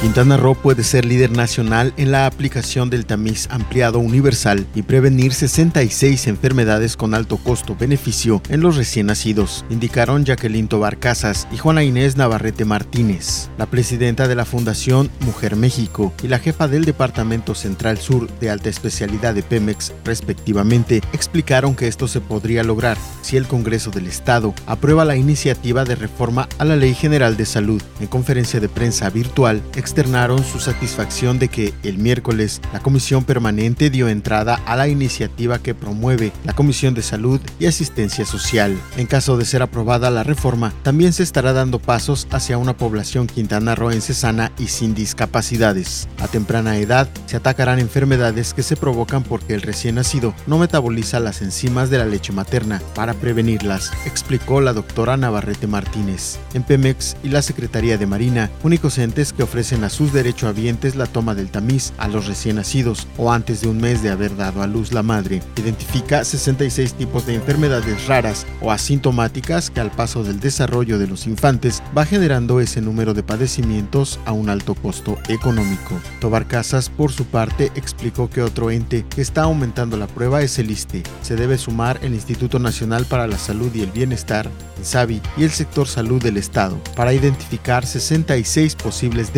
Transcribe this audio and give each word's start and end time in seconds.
Quintana 0.00 0.38
Roo 0.38 0.54
puede 0.54 0.82
ser 0.82 1.04
líder 1.04 1.30
nacional 1.30 1.92
en 1.98 2.10
la 2.10 2.24
aplicación 2.24 2.88
del 2.88 3.04
tamiz 3.04 3.46
ampliado 3.50 3.98
universal 3.98 4.66
y 4.74 4.80
prevenir 4.80 5.34
66 5.34 6.26
enfermedades 6.26 6.96
con 6.96 7.12
alto 7.12 7.36
costo-beneficio 7.36 8.40
en 8.48 8.62
los 8.62 8.78
recién 8.78 9.08
nacidos, 9.08 9.62
indicaron 9.68 10.24
Jacqueline 10.24 10.68
Tobar 10.68 10.96
Casas 10.98 11.46
y 11.52 11.58
Juana 11.58 11.84
Inés 11.84 12.16
Navarrete 12.16 12.64
Martínez, 12.64 13.50
la 13.58 13.66
presidenta 13.66 14.26
de 14.26 14.36
la 14.36 14.46
Fundación 14.46 15.10
Mujer 15.20 15.54
México 15.54 16.14
y 16.22 16.28
la 16.28 16.38
jefa 16.38 16.66
del 16.66 16.86
Departamento 16.86 17.54
Central 17.54 17.98
Sur 17.98 18.26
de 18.38 18.48
Alta 18.48 18.70
Especialidad 18.70 19.34
de 19.34 19.42
Pemex, 19.42 19.92
respectivamente, 20.06 21.02
explicaron 21.12 21.76
que 21.76 21.88
esto 21.88 22.08
se 22.08 22.22
podría 22.22 22.64
lograr 22.64 22.96
si 23.20 23.36
el 23.36 23.46
Congreso 23.46 23.90
del 23.90 24.06
Estado 24.06 24.54
aprueba 24.66 25.04
la 25.04 25.16
iniciativa 25.16 25.84
de 25.84 25.94
reforma 25.94 26.48
a 26.56 26.64
la 26.64 26.76
Ley 26.76 26.94
General 26.94 27.36
de 27.36 27.44
Salud. 27.44 27.82
En 28.00 28.06
conferencia 28.06 28.60
de 28.60 28.70
prensa 28.70 29.10
virtual, 29.10 29.62
externaron 29.90 30.44
su 30.44 30.60
satisfacción 30.60 31.40
de 31.40 31.48
que 31.48 31.74
el 31.82 31.98
miércoles 31.98 32.60
la 32.72 32.78
Comisión 32.78 33.24
Permanente 33.24 33.90
dio 33.90 34.08
entrada 34.08 34.54
a 34.64 34.76
la 34.76 34.86
iniciativa 34.86 35.58
que 35.58 35.74
promueve 35.74 36.30
la 36.44 36.52
Comisión 36.52 36.94
de 36.94 37.02
Salud 37.02 37.40
y 37.58 37.66
Asistencia 37.66 38.24
Social. 38.24 38.78
En 38.96 39.08
caso 39.08 39.36
de 39.36 39.44
ser 39.44 39.62
aprobada 39.62 40.08
la 40.12 40.22
reforma, 40.22 40.72
también 40.84 41.12
se 41.12 41.24
estará 41.24 41.52
dando 41.52 41.80
pasos 41.80 42.28
hacia 42.30 42.56
una 42.56 42.76
población 42.76 43.26
quintanarroense 43.26 44.14
sana 44.14 44.52
y 44.60 44.68
sin 44.68 44.94
discapacidades. 44.94 46.08
A 46.20 46.28
temprana 46.28 46.78
edad 46.78 47.08
se 47.26 47.36
atacarán 47.36 47.80
enfermedades 47.80 48.54
que 48.54 48.62
se 48.62 48.76
provocan 48.76 49.24
porque 49.24 49.54
el 49.54 49.62
recién 49.62 49.96
nacido 49.96 50.34
no 50.46 50.58
metaboliza 50.58 51.18
las 51.18 51.42
enzimas 51.42 51.90
de 51.90 51.98
la 51.98 52.06
leche 52.06 52.32
materna 52.32 52.80
para 52.94 53.14
prevenirlas, 53.14 53.90
explicó 54.06 54.60
la 54.60 54.72
doctora 54.72 55.16
Navarrete 55.16 55.66
Martínez. 55.66 56.38
En 56.54 56.62
Pemex 56.62 57.16
y 57.24 57.30
la 57.30 57.42
Secretaría 57.42 57.98
de 57.98 58.06
Marina, 58.06 58.50
únicos 58.62 58.96
entes 58.96 59.32
que 59.32 59.42
ofrecen 59.42 59.79
a 59.84 59.90
sus 59.90 60.12
derechohabientes 60.12 60.96
la 60.96 61.06
toma 61.06 61.34
del 61.34 61.50
tamiz 61.50 61.92
a 61.98 62.08
los 62.08 62.26
recién 62.26 62.56
nacidos 62.56 63.06
o 63.16 63.32
antes 63.32 63.60
de 63.60 63.68
un 63.68 63.78
mes 63.78 64.02
de 64.02 64.10
haber 64.10 64.36
dado 64.36 64.62
a 64.62 64.66
luz 64.66 64.92
la 64.92 65.02
madre. 65.02 65.42
Identifica 65.56 66.24
66 66.24 66.94
tipos 66.94 67.26
de 67.26 67.34
enfermedades 67.34 68.06
raras 68.06 68.46
o 68.60 68.72
asintomáticas 68.72 69.70
que 69.70 69.80
al 69.80 69.90
paso 69.90 70.22
del 70.24 70.40
desarrollo 70.40 70.98
de 70.98 71.06
los 71.06 71.26
infantes 71.26 71.82
va 71.96 72.06
generando 72.06 72.60
ese 72.60 72.80
número 72.80 73.14
de 73.14 73.22
padecimientos 73.22 74.18
a 74.24 74.32
un 74.32 74.48
alto 74.48 74.74
costo 74.74 75.18
económico. 75.28 76.00
Tobar 76.20 76.46
Casas, 76.46 76.88
por 76.88 77.12
su 77.12 77.24
parte, 77.24 77.70
explicó 77.74 78.30
que 78.30 78.42
otro 78.42 78.70
ente 78.70 79.04
que 79.08 79.20
está 79.22 79.42
aumentando 79.42 79.96
la 79.96 80.06
prueba 80.06 80.42
es 80.42 80.58
el 80.58 80.70
ISTE. 80.70 81.02
Se 81.22 81.36
debe 81.36 81.58
sumar 81.58 81.98
el 82.02 82.14
Instituto 82.14 82.58
Nacional 82.58 83.04
para 83.06 83.26
la 83.26 83.38
Salud 83.38 83.70
y 83.74 83.82
el 83.82 83.90
Bienestar, 83.90 84.50
INSABI, 84.78 85.20
y 85.36 85.44
el 85.44 85.50
sector 85.50 85.86
salud 85.86 86.22
del 86.22 86.36
Estado, 86.36 86.80
para 86.96 87.12
identificar 87.12 87.86
66 87.86 88.74
posibles 88.76 89.32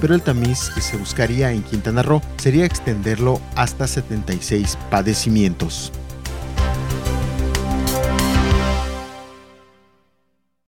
pero 0.00 0.14
el 0.14 0.22
tamiz 0.22 0.70
que 0.74 0.80
se 0.80 0.96
buscaría 0.96 1.50
en 1.50 1.62
Quintana 1.62 2.02
Roo 2.02 2.22
sería 2.36 2.64
extenderlo 2.64 3.40
hasta 3.56 3.86
76 3.86 4.78
padecimientos. 4.90 5.92